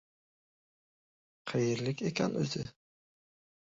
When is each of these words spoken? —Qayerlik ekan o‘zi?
—Qayerlik 1.53 2.05
ekan 2.13 2.43
o‘zi? 2.45 2.69